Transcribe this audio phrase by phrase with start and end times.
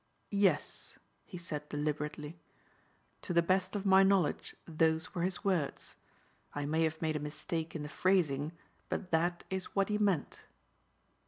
[0.33, 2.39] "Yes," he said deliberately.
[3.21, 5.95] "To the best of my knowledge those were his words.
[6.55, 8.51] I may have made a mistake in the phrasing
[8.89, 10.39] but that is what he meant."